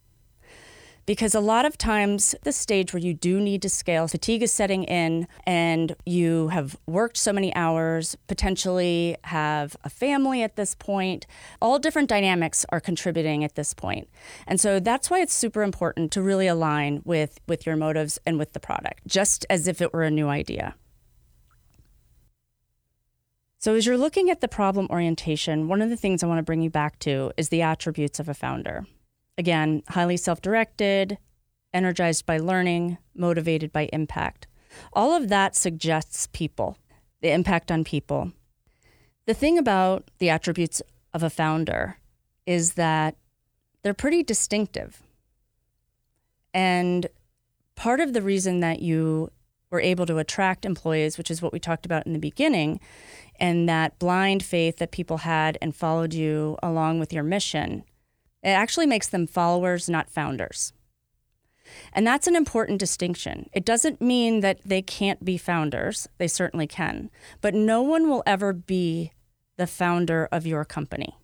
because 1.10 1.34
a 1.34 1.40
lot 1.40 1.66
of 1.66 1.76
times 1.76 2.36
the 2.44 2.52
stage 2.52 2.94
where 2.94 3.02
you 3.02 3.16
do 3.16 3.42
need 3.42 3.64
to 3.64 3.68
scale 3.68 4.08
fatigue 4.08 4.44
is 4.44 4.54
setting 4.54 4.84
in 4.84 5.28
and 5.44 5.96
you 6.06 6.50
have 6.50 6.78
worked 6.86 7.18
so 7.18 7.34
many 7.34 7.52
hours 7.56 8.16
potentially 8.28 9.18
have 9.24 9.76
a 9.84 9.90
family 9.90 10.44
at 10.44 10.56
this 10.56 10.76
point. 10.76 11.26
All 11.64 11.80
different 11.80 12.10
dynamics 12.10 12.64
are 12.70 12.80
contributing 12.80 13.44
at 13.44 13.56
this 13.56 13.74
point. 13.74 14.08
And 14.46 14.62
so 14.62 14.80
that's 14.80 15.10
why 15.10 15.20
it's 15.22 15.34
super 15.34 15.64
important 15.64 16.12
to 16.12 16.22
really 16.22 16.46
align 16.46 17.02
with 17.06 17.40
with 17.48 17.66
your 17.66 17.76
motives 17.76 18.20
and 18.28 18.38
with 18.38 18.54
the 18.54 18.60
product 18.60 19.08
just 19.08 19.48
as 19.50 19.68
if 19.68 19.82
it 19.82 19.92
were 19.92 20.04
a 20.04 20.12
new 20.12 20.28
idea. 20.28 20.76
So, 23.58 23.74
as 23.74 23.88
you're 23.88 23.98
looking 23.98 24.30
at 24.30 24.42
the 24.42 24.48
problem 24.48 24.86
orientation, 24.92 25.68
one 25.68 25.82
of 25.82 25.90
the 25.90 25.98
things 25.98 26.22
I 26.22 26.28
want 26.28 26.38
to 26.38 26.44
bring 26.44 26.62
you 26.62 26.70
back 26.70 27.00
to 27.00 27.32
is 27.36 27.50
the 27.50 27.64
attributes 27.64 28.20
of 28.20 28.30
a 28.30 28.36
founder. 28.36 28.86
Again, 29.40 29.84
highly 29.88 30.18
self 30.18 30.42
directed, 30.42 31.18
energized 31.74 32.26
by 32.26 32.40
learning, 32.40 32.98
motivated 33.16 33.72
by 33.72 33.90
impact. 33.94 34.48
All 34.92 35.16
of 35.16 35.30
that 35.30 35.56
suggests 35.56 36.28
people, 36.34 36.78
the 37.22 37.32
impact 37.32 37.72
on 37.72 37.86
people. 37.86 38.34
The 39.28 39.34
thing 39.34 39.58
about 39.58 40.12
the 40.18 40.30
attributes 40.30 40.82
of 41.14 41.24
a 41.24 41.30
founder 41.30 42.00
is 42.46 42.74
that 42.74 43.16
they're 43.82 43.94
pretty 43.94 44.24
distinctive. 44.24 45.02
And 46.54 47.08
part 47.76 48.02
of 48.02 48.12
the 48.12 48.22
reason 48.22 48.60
that 48.60 48.82
you 48.82 49.32
were 49.72 49.80
able 49.80 50.06
to 50.08 50.18
attract 50.18 50.66
employees, 50.66 51.18
which 51.18 51.32
is 51.32 51.42
what 51.42 51.54
we 51.54 51.60
talked 51.60 51.86
about 51.86 52.06
in 52.06 52.12
the 52.12 52.20
beginning, 52.20 52.82
and 53.40 53.70
that 53.70 54.00
blind 54.00 54.44
faith 54.44 54.80
that 54.80 54.92
people 54.92 55.20
had 55.20 55.58
and 55.62 55.74
followed 55.74 56.14
you 56.14 56.58
along 56.62 57.00
with 57.00 57.14
your 57.14 57.24
mission 57.24 57.86
it 58.44 58.50
actually 58.50 58.86
makes 58.86 59.08
them 59.08 59.28
followers, 59.28 59.90
not 59.90 60.10
founders. 60.10 60.74
And 61.94 62.06
that's 62.06 62.28
an 62.28 62.36
important 62.36 62.80
distinction. 62.80 63.50
It 63.54 63.66
doesn't 63.66 64.02
mean 64.02 64.40
that 64.40 64.60
they 64.66 64.82
can't 64.82 65.24
be 65.24 65.38
founders, 65.38 66.08
they 66.18 66.28
certainly 66.28 66.68
can, 66.68 67.12
but 67.42 67.54
no 67.54 67.82
one 67.82 68.10
will 68.10 68.24
ever 68.26 68.54
be 68.54 69.12
the 69.58 69.68
founder 69.68 70.28
of 70.32 70.48
your 70.48 70.66
company. 70.66 71.16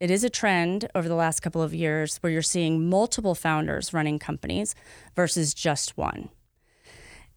It 0.00 0.10
is 0.10 0.24
a 0.24 0.30
trend 0.30 0.88
over 0.94 1.08
the 1.08 1.14
last 1.14 1.40
couple 1.40 1.62
of 1.62 1.74
years 1.74 2.16
where 2.16 2.32
you're 2.32 2.42
seeing 2.42 2.88
multiple 2.88 3.34
founders 3.34 3.92
running 3.92 4.18
companies 4.18 4.74
versus 5.14 5.54
just 5.54 5.96
one. 5.96 6.30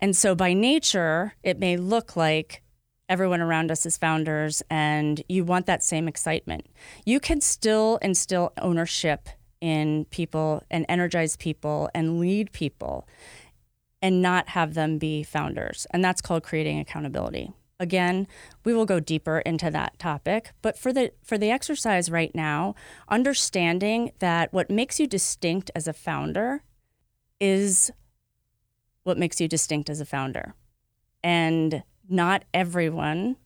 And 0.01 0.15
so, 0.15 0.35
by 0.35 0.53
nature, 0.53 1.33
it 1.43 1.59
may 1.59 1.77
look 1.77 2.15
like 2.15 2.63
everyone 3.07 3.41
around 3.41 3.71
us 3.71 3.85
as 3.85 3.97
founders 3.97 4.63
and 4.69 5.21
you 5.29 5.43
want 5.43 5.65
that 5.65 5.83
same 5.83 6.07
excitement. 6.07 6.65
You 7.05 7.19
can 7.19 7.41
still 7.41 7.97
instill 8.01 8.53
ownership 8.59 9.29
in 9.61 10.05
people 10.05 10.63
and 10.69 10.85
energize 10.89 11.35
people 11.35 11.89
and 11.93 12.19
lead 12.19 12.51
people 12.51 13.07
and 14.01 14.21
not 14.21 14.49
have 14.49 14.73
them 14.73 14.97
be 14.97 15.23
founders. 15.23 15.87
And 15.91 16.03
that's 16.03 16.21
called 16.21 16.43
creating 16.43 16.79
accountability. 16.79 17.51
Again, 17.79 18.27
we 18.63 18.73
will 18.73 18.85
go 18.85 18.99
deeper 18.99 19.39
into 19.39 19.69
that 19.71 19.99
topic, 19.99 20.51
but 20.61 20.77
for 20.77 20.93
the 20.93 21.11
for 21.23 21.37
the 21.37 21.51
exercise 21.51 22.09
right 22.09 22.33
now, 22.33 22.73
understanding 23.09 24.11
that 24.19 24.53
what 24.53 24.69
makes 24.69 24.97
you 24.97 25.07
distinct 25.07 25.71
as 25.75 25.87
a 25.87 25.93
founder 25.93 26.63
is 27.41 27.91
what 29.03 29.17
makes 29.17 29.41
you 29.41 29.47
distinct 29.47 29.89
as 29.89 29.99
a 29.99 30.05
founder. 30.05 30.53
And 31.21 31.83
not 32.09 32.43
everyone 32.53 33.37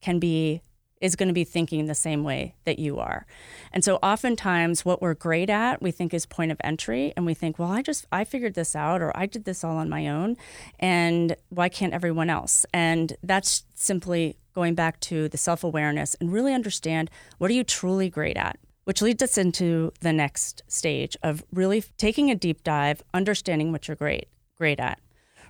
can 0.00 0.18
be 0.18 0.62
is 1.00 1.16
going 1.16 1.28
to 1.28 1.34
be 1.34 1.44
thinking 1.44 1.86
the 1.86 1.94
same 1.94 2.24
way 2.24 2.54
that 2.64 2.78
you 2.78 2.98
are. 2.98 3.24
And 3.72 3.84
so 3.84 3.96
oftentimes 4.02 4.84
what 4.84 5.00
we're 5.00 5.14
great 5.14 5.48
at, 5.48 5.80
we 5.80 5.90
think 5.90 6.12
is 6.12 6.26
point 6.26 6.50
of 6.50 6.58
entry 6.64 7.12
and 7.16 7.24
we 7.24 7.34
think, 7.34 7.58
well, 7.58 7.70
I 7.70 7.82
just 7.82 8.06
I 8.10 8.24
figured 8.24 8.54
this 8.54 8.74
out 8.74 9.00
or 9.00 9.16
I 9.16 9.26
did 9.26 9.44
this 9.44 9.62
all 9.62 9.76
on 9.76 9.88
my 9.88 10.08
own 10.08 10.36
and 10.78 11.36
why 11.50 11.68
can't 11.68 11.94
everyone 11.94 12.30
else? 12.30 12.66
And 12.72 13.16
that's 13.22 13.64
simply 13.74 14.36
going 14.54 14.74
back 14.74 14.98
to 15.00 15.28
the 15.28 15.38
self-awareness 15.38 16.16
and 16.16 16.32
really 16.32 16.52
understand 16.52 17.10
what 17.38 17.50
are 17.50 17.54
you 17.54 17.64
truly 17.64 18.10
great 18.10 18.36
at? 18.36 18.58
Which 18.84 19.02
leads 19.02 19.22
us 19.22 19.38
into 19.38 19.92
the 20.00 20.12
next 20.12 20.62
stage 20.66 21.16
of 21.22 21.44
really 21.52 21.84
taking 21.96 22.30
a 22.30 22.34
deep 22.34 22.64
dive, 22.64 23.02
understanding 23.14 23.70
what 23.70 23.86
you're 23.86 23.96
great 23.96 24.28
great 24.56 24.80
at. 24.80 24.98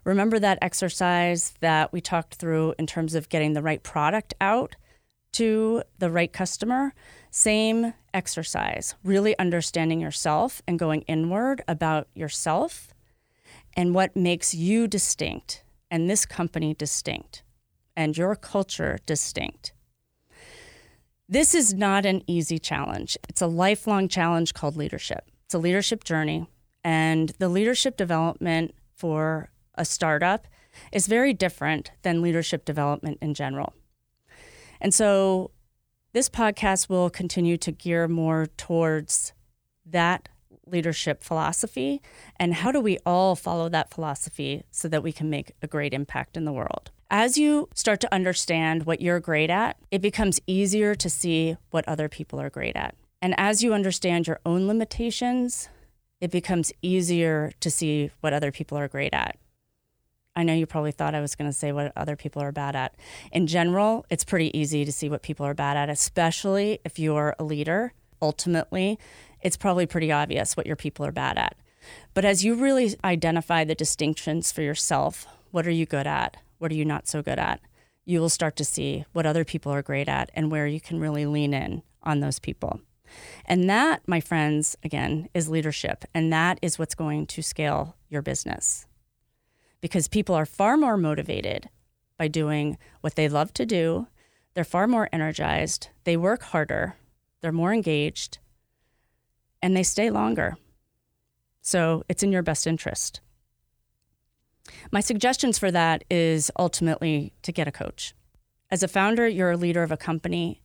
Remember 0.08 0.38
that 0.38 0.58
exercise 0.62 1.52
that 1.60 1.92
we 1.92 2.00
talked 2.00 2.36
through 2.36 2.72
in 2.78 2.86
terms 2.86 3.14
of 3.14 3.28
getting 3.28 3.52
the 3.52 3.60
right 3.60 3.82
product 3.82 4.32
out 4.40 4.74
to 5.32 5.82
the 5.98 6.10
right 6.10 6.32
customer? 6.32 6.94
Same 7.30 7.92
exercise, 8.14 8.94
really 9.04 9.38
understanding 9.38 10.00
yourself 10.00 10.62
and 10.66 10.78
going 10.78 11.02
inward 11.02 11.62
about 11.68 12.08
yourself 12.14 12.94
and 13.76 13.94
what 13.94 14.16
makes 14.16 14.54
you 14.54 14.88
distinct 14.88 15.62
and 15.90 16.08
this 16.08 16.24
company 16.24 16.72
distinct 16.72 17.42
and 17.94 18.16
your 18.16 18.34
culture 18.34 18.98
distinct. 19.04 19.74
This 21.28 21.54
is 21.54 21.74
not 21.74 22.06
an 22.06 22.22
easy 22.26 22.58
challenge. 22.58 23.18
It's 23.28 23.42
a 23.42 23.46
lifelong 23.46 24.08
challenge 24.08 24.54
called 24.54 24.74
leadership. 24.74 25.30
It's 25.44 25.54
a 25.54 25.58
leadership 25.58 26.02
journey, 26.02 26.48
and 26.82 27.34
the 27.38 27.50
leadership 27.50 27.98
development 27.98 28.74
for 28.96 29.50
a 29.78 29.84
startup 29.84 30.46
is 30.92 31.06
very 31.06 31.32
different 31.32 31.90
than 32.02 32.22
leadership 32.22 32.64
development 32.64 33.18
in 33.22 33.34
general. 33.34 33.72
And 34.80 34.92
so 34.92 35.50
this 36.12 36.28
podcast 36.28 36.88
will 36.88 37.10
continue 37.10 37.56
to 37.58 37.72
gear 37.72 38.08
more 38.08 38.46
towards 38.56 39.32
that 39.86 40.28
leadership 40.66 41.24
philosophy 41.24 42.02
and 42.36 42.54
how 42.54 42.70
do 42.70 42.80
we 42.80 42.98
all 43.06 43.34
follow 43.34 43.68
that 43.70 43.90
philosophy 43.90 44.62
so 44.70 44.88
that 44.88 45.02
we 45.02 45.12
can 45.12 45.30
make 45.30 45.52
a 45.62 45.66
great 45.66 45.94
impact 45.94 46.36
in 46.36 46.44
the 46.44 46.52
world. 46.52 46.90
As 47.10 47.38
you 47.38 47.68
start 47.74 48.00
to 48.00 48.14
understand 48.14 48.84
what 48.84 49.00
you're 49.00 49.20
great 49.20 49.48
at, 49.48 49.78
it 49.90 50.02
becomes 50.02 50.40
easier 50.46 50.94
to 50.94 51.08
see 51.08 51.56
what 51.70 51.88
other 51.88 52.08
people 52.08 52.38
are 52.38 52.50
great 52.50 52.76
at. 52.76 52.94
And 53.22 53.34
as 53.38 53.62
you 53.62 53.72
understand 53.72 54.26
your 54.26 54.40
own 54.44 54.68
limitations, 54.68 55.70
it 56.20 56.30
becomes 56.30 56.72
easier 56.82 57.52
to 57.60 57.70
see 57.70 58.10
what 58.20 58.32
other 58.32 58.52
people 58.52 58.76
are 58.76 58.88
great 58.88 59.14
at. 59.14 59.36
I 60.38 60.44
know 60.44 60.54
you 60.54 60.66
probably 60.66 60.92
thought 60.92 61.16
I 61.16 61.20
was 61.20 61.34
going 61.34 61.50
to 61.50 61.56
say 61.56 61.72
what 61.72 61.92
other 61.96 62.14
people 62.14 62.40
are 62.40 62.52
bad 62.52 62.76
at. 62.76 62.94
In 63.32 63.48
general, 63.48 64.06
it's 64.08 64.22
pretty 64.22 64.56
easy 64.56 64.84
to 64.84 64.92
see 64.92 65.08
what 65.08 65.20
people 65.20 65.44
are 65.44 65.52
bad 65.52 65.76
at, 65.76 65.90
especially 65.90 66.78
if 66.84 66.96
you're 66.96 67.34
a 67.40 67.44
leader. 67.44 67.92
Ultimately, 68.22 69.00
it's 69.40 69.56
probably 69.56 69.84
pretty 69.84 70.12
obvious 70.12 70.56
what 70.56 70.64
your 70.64 70.76
people 70.76 71.04
are 71.04 71.10
bad 71.10 71.38
at. 71.38 71.56
But 72.14 72.24
as 72.24 72.44
you 72.44 72.54
really 72.54 72.94
identify 73.02 73.64
the 73.64 73.74
distinctions 73.74 74.52
for 74.52 74.62
yourself, 74.62 75.26
what 75.50 75.66
are 75.66 75.72
you 75.72 75.86
good 75.86 76.06
at? 76.06 76.36
What 76.58 76.70
are 76.70 76.76
you 76.76 76.84
not 76.84 77.08
so 77.08 77.20
good 77.20 77.40
at? 77.40 77.60
You 78.04 78.20
will 78.20 78.28
start 78.28 78.54
to 78.56 78.64
see 78.64 79.06
what 79.12 79.26
other 79.26 79.44
people 79.44 79.72
are 79.72 79.82
great 79.82 80.08
at 80.08 80.30
and 80.34 80.52
where 80.52 80.68
you 80.68 80.80
can 80.80 81.00
really 81.00 81.26
lean 81.26 81.52
in 81.52 81.82
on 82.04 82.20
those 82.20 82.38
people. 82.38 82.80
And 83.44 83.68
that, 83.68 84.06
my 84.06 84.20
friends, 84.20 84.76
again, 84.84 85.30
is 85.34 85.48
leadership. 85.48 86.04
And 86.14 86.32
that 86.32 86.60
is 86.62 86.78
what's 86.78 86.94
going 86.94 87.26
to 87.26 87.42
scale 87.42 87.96
your 88.08 88.22
business 88.22 88.86
because 89.80 90.08
people 90.08 90.34
are 90.34 90.46
far 90.46 90.76
more 90.76 90.96
motivated 90.96 91.68
by 92.16 92.28
doing 92.28 92.78
what 93.00 93.14
they 93.14 93.28
love 93.28 93.52
to 93.54 93.66
do. 93.66 94.06
They're 94.54 94.64
far 94.64 94.86
more 94.86 95.08
energized. 95.12 95.88
They 96.04 96.16
work 96.16 96.42
harder. 96.42 96.96
They're 97.40 97.52
more 97.52 97.72
engaged 97.72 98.38
and 99.62 99.76
they 99.76 99.82
stay 99.82 100.10
longer. 100.10 100.56
So 101.60 102.04
it's 102.08 102.22
in 102.22 102.32
your 102.32 102.42
best 102.42 102.66
interest. 102.66 103.20
My 104.92 105.00
suggestions 105.00 105.58
for 105.58 105.70
that 105.70 106.04
is 106.10 106.50
ultimately 106.58 107.32
to 107.42 107.52
get 107.52 107.68
a 107.68 107.72
coach. 107.72 108.14
As 108.70 108.82
a 108.82 108.88
founder, 108.88 109.26
you're 109.26 109.52
a 109.52 109.56
leader 109.56 109.82
of 109.82 109.90
a 109.90 109.96
company, 109.96 110.60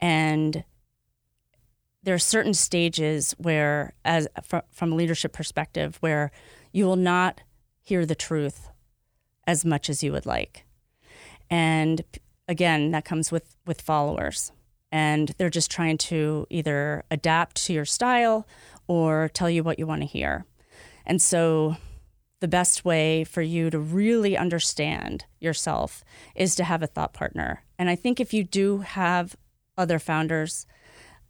and 0.00 0.62
there 2.02 2.14
are 2.14 2.18
certain 2.18 2.54
stages 2.54 3.34
where, 3.38 3.94
as 4.04 4.28
from 4.70 4.92
a 4.92 4.94
leadership 4.94 5.32
perspective, 5.32 5.96
where 5.98 6.30
you 6.72 6.84
will 6.86 6.96
not 6.96 7.40
hear 7.90 8.06
the 8.06 8.14
truth 8.14 8.68
as 9.48 9.64
much 9.64 9.90
as 9.90 10.00
you 10.00 10.12
would 10.12 10.24
like. 10.24 10.64
And 11.50 12.02
again, 12.46 12.92
that 12.92 13.04
comes 13.04 13.32
with, 13.32 13.56
with 13.66 13.80
followers. 13.80 14.52
And 14.92 15.34
they're 15.38 15.50
just 15.50 15.72
trying 15.72 15.98
to 15.98 16.46
either 16.50 17.02
adapt 17.10 17.66
to 17.66 17.72
your 17.72 17.84
style 17.84 18.46
or 18.86 19.28
tell 19.34 19.50
you 19.50 19.64
what 19.64 19.80
you 19.80 19.88
want 19.88 20.02
to 20.02 20.06
hear. 20.06 20.44
And 21.04 21.20
so 21.20 21.76
the 22.38 22.46
best 22.46 22.84
way 22.84 23.24
for 23.24 23.42
you 23.42 23.70
to 23.70 23.78
really 23.80 24.36
understand 24.36 25.24
yourself 25.40 26.04
is 26.36 26.54
to 26.54 26.64
have 26.64 26.84
a 26.84 26.86
thought 26.86 27.12
partner. 27.12 27.64
And 27.76 27.90
I 27.90 27.96
think 27.96 28.20
if 28.20 28.32
you 28.32 28.44
do 28.44 28.78
have 28.78 29.34
other 29.76 29.98
founders 29.98 30.64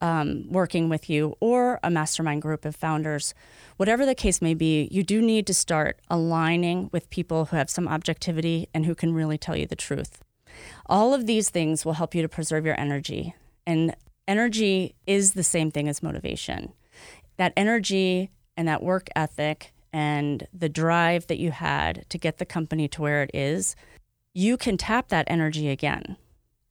um, 0.00 0.50
working 0.50 0.88
with 0.88 1.10
you 1.10 1.36
or 1.40 1.78
a 1.82 1.90
mastermind 1.90 2.42
group 2.42 2.64
of 2.64 2.74
founders, 2.74 3.34
whatever 3.76 4.06
the 4.06 4.14
case 4.14 4.40
may 4.40 4.54
be, 4.54 4.88
you 4.90 5.02
do 5.02 5.20
need 5.20 5.46
to 5.46 5.54
start 5.54 6.00
aligning 6.08 6.88
with 6.92 7.10
people 7.10 7.46
who 7.46 7.56
have 7.56 7.70
some 7.70 7.88
objectivity 7.88 8.68
and 8.72 8.86
who 8.86 8.94
can 8.94 9.12
really 9.12 9.38
tell 9.38 9.56
you 9.56 9.66
the 9.66 9.76
truth. 9.76 10.22
All 10.86 11.14
of 11.14 11.26
these 11.26 11.50
things 11.50 11.84
will 11.84 11.94
help 11.94 12.14
you 12.14 12.22
to 12.22 12.28
preserve 12.28 12.66
your 12.66 12.78
energy. 12.78 13.34
And 13.66 13.94
energy 14.26 14.94
is 15.06 15.34
the 15.34 15.42
same 15.42 15.70
thing 15.70 15.88
as 15.88 16.02
motivation. 16.02 16.72
That 17.36 17.52
energy 17.56 18.30
and 18.56 18.66
that 18.68 18.82
work 18.82 19.08
ethic 19.14 19.72
and 19.92 20.46
the 20.52 20.68
drive 20.68 21.26
that 21.26 21.38
you 21.38 21.50
had 21.50 22.04
to 22.10 22.18
get 22.18 22.38
the 22.38 22.46
company 22.46 22.88
to 22.88 23.02
where 23.02 23.22
it 23.22 23.30
is, 23.32 23.74
you 24.34 24.56
can 24.56 24.76
tap 24.76 25.08
that 25.08 25.24
energy 25.28 25.68
again, 25.68 26.16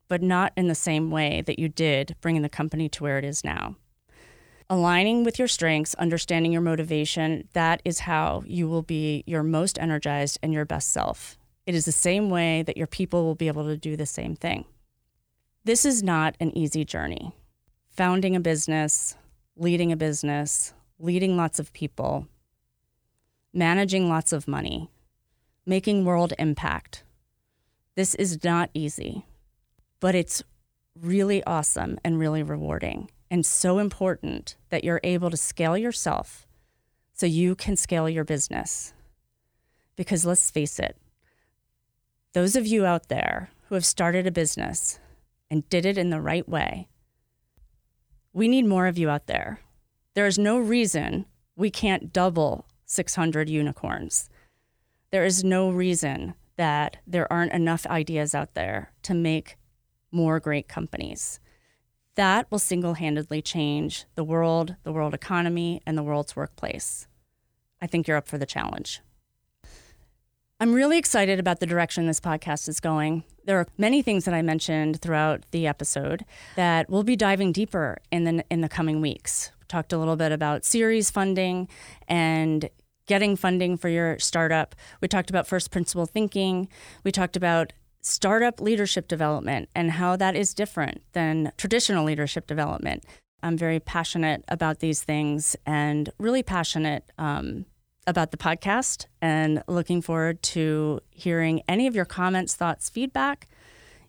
but 0.10 0.22
not 0.22 0.52
in 0.58 0.68
the 0.68 0.76
same 0.76 1.10
way 1.10 1.42
that 1.46 1.60
you 1.60 1.70
did 1.70 2.18
bringing 2.20 2.42
the 2.42 2.50
company 2.50 2.90
to 2.90 3.04
where 3.04 3.18
it 3.18 3.24
is 3.24 3.46
now. 3.46 3.78
Aligning 4.70 5.24
with 5.24 5.40
your 5.40 5.48
strengths, 5.48 5.96
understanding 5.96 6.52
your 6.52 6.62
motivation, 6.62 7.48
that 7.54 7.82
is 7.86 8.00
how 8.00 8.44
you 8.46 8.68
will 8.68 8.82
be 8.82 9.24
your 9.26 9.42
most 9.42 9.80
energized 9.80 10.38
and 10.44 10.54
your 10.54 10.66
best 10.66 10.92
self. 10.92 11.38
It 11.66 11.74
is 11.74 11.86
the 11.86 11.92
same 11.92 12.30
way 12.30 12.64
that 12.64 12.78
your 12.78 12.88
people 12.88 13.24
will 13.24 13.36
be 13.36 13.48
able 13.48 13.66
to 13.66 13.78
do 13.78 13.96
the 13.96 14.06
same 14.06 14.36
thing. 14.36 14.66
This 15.64 15.86
is 15.86 16.04
not 16.04 16.36
an 16.40 16.56
easy 16.58 16.84
journey. 16.84 17.32
Founding 17.92 18.36
a 18.36 18.40
business, 18.40 19.16
leading 19.56 19.92
a 19.92 19.98
business, 19.98 20.74
leading 21.00 21.38
lots 21.38 21.60
of 21.60 21.74
people, 21.74 22.28
managing 23.54 24.10
lots 24.10 24.34
of 24.34 24.48
money, 24.48 24.90
making 25.66 26.06
world 26.06 26.34
impact. 26.40 27.04
This 27.96 28.16
is 28.16 28.44
not 28.44 28.70
easy, 28.74 29.26
but 30.00 30.16
it's 30.16 30.44
really 31.00 31.44
awesome 31.44 31.98
and 32.04 32.20
really 32.20 32.44
rewarding 32.44 33.10
and 33.32 33.46
so 33.46 33.80
important 33.80 34.56
that 34.70 34.84
you're 34.84 35.02
able 35.04 35.30
to 35.30 35.38
scale 35.38 35.78
yourself 35.78 36.48
so 37.14 37.26
you 37.26 37.56
can 37.56 37.76
scale 37.76 38.10
your 38.10 38.24
business. 38.24 38.94
Because 39.96 40.26
let's 40.26 40.50
face 40.50 40.80
it, 40.80 40.98
those 42.34 42.56
of 42.56 42.66
you 42.66 42.86
out 42.86 43.10
there 43.10 43.50
who 43.68 43.76
have 43.76 43.86
started 43.86 44.26
a 44.26 44.32
business 44.32 45.00
and 45.52 45.68
did 45.70 45.86
it 45.86 45.98
in 45.98 46.10
the 46.10 46.22
right 46.22 46.48
way, 46.48 46.88
we 48.34 48.48
need 48.48 48.66
more 48.66 48.88
of 48.88 48.98
you 48.98 49.10
out 49.10 49.28
there. 49.28 49.60
There 50.14 50.28
is 50.28 50.40
no 50.40 50.58
reason 50.58 51.26
we 51.56 51.70
can't 51.70 52.14
double 52.14 52.66
600 52.86 53.50
unicorns. 53.50 54.30
There 55.12 55.26
is 55.26 55.44
no 55.44 55.70
reason 55.70 56.36
that 56.56 56.98
there 57.06 57.32
aren't 57.32 57.52
enough 57.52 57.86
ideas 57.88 58.34
out 58.34 58.54
there 58.54 58.92
to 59.04 59.14
make 59.14 59.58
more 60.12 60.40
great 60.40 60.68
companies. 60.68 61.40
That 62.16 62.50
will 62.52 62.60
single 62.60 62.96
handedly 62.96 63.42
change 63.42 64.06
the 64.16 64.24
world, 64.24 64.76
the 64.84 64.92
world 64.92 65.14
economy, 65.14 65.82
and 65.86 65.98
the 65.98 66.04
world's 66.04 66.36
workplace. 66.36 67.08
I 67.82 67.88
think 67.88 68.08
you're 68.08 68.18
up 68.18 68.28
for 68.28 68.38
the 68.38 68.46
challenge. 68.46 69.02
I'm 70.60 70.74
really 70.74 70.98
excited 70.98 71.40
about 71.40 71.62
the 71.62 71.66
direction 71.66 72.06
this 72.06 72.20
podcast 72.20 72.68
is 72.68 72.82
going. 72.82 73.24
There 73.46 73.58
are 73.58 73.68
many 73.78 74.02
things 74.02 74.26
that 74.26 74.34
I 74.34 74.42
mentioned 74.42 75.02
throughout 75.02 75.46
the 75.52 75.66
episode 75.66 76.26
that 76.58 76.90
we'll 76.90 77.04
be 77.04 77.16
diving 77.16 77.54
deeper 77.54 78.00
in 78.12 78.26
the 78.26 78.44
in 78.50 78.60
the 78.60 78.68
coming 78.68 79.00
weeks. 79.00 79.52
We 79.62 79.68
talked 79.68 79.94
a 79.94 79.98
little 79.98 80.18
bit 80.18 80.34
about 80.34 80.66
series 80.66 81.10
funding 81.10 81.70
and 82.10 82.70
getting 83.06 83.38
funding 83.38 83.78
for 83.78 83.88
your 83.88 84.20
startup. 84.20 84.76
We 85.00 85.08
talked 85.08 85.30
about 85.30 85.48
first 85.48 85.72
principle 85.72 86.06
thinking. 86.06 86.68
We 87.06 87.14
talked 87.14 87.38
about 87.38 87.72
startup 88.02 88.62
leadership 88.62 89.08
development 89.08 89.70
and 89.76 89.92
how 89.92 90.16
that 90.16 90.36
is 90.36 90.54
different 90.54 91.02
than 91.14 91.52
traditional 91.58 92.06
leadership 92.06 92.48
development. 92.48 93.04
I'm 93.42 93.58
very 93.58 93.80
passionate 93.80 94.44
about 94.48 94.80
these 94.80 95.04
things 95.04 95.56
and 95.66 96.10
really 96.18 96.44
passionate 96.44 97.04
um, 97.18 97.66
about 98.08 98.32
the 98.32 98.38
podcast 98.38 99.06
and 99.22 99.64
looking 99.68 100.02
forward 100.02 100.42
to 100.42 101.00
hearing 101.12 101.62
any 101.68 101.88
of 101.88 101.96
your 101.96 102.06
comments, 102.06 102.56
thoughts, 102.56 102.90
feedback. 102.90 103.48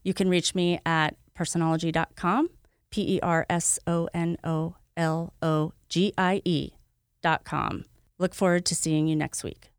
You 0.02 0.14
can 0.14 0.28
reach 0.28 0.54
me 0.54 0.80
at 0.86 1.16
personologie.com, 1.36 2.50
P 2.90 3.16
E 3.16 3.20
R 3.20 3.46
S 3.48 3.78
O 3.86 4.08
N 4.14 4.36
O 4.42 4.76
L 4.96 5.32
O 5.42 5.72
G 5.88 6.12
I 6.16 6.42
E.com. 6.44 7.84
Look 8.18 8.34
forward 8.34 8.64
to 8.66 8.74
seeing 8.74 9.06
you 9.06 9.16
next 9.16 9.44
week. 9.44 9.69